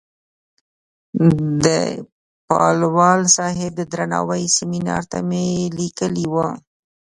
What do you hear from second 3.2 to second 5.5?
صاحب د درناوۍ سیمینار ته مې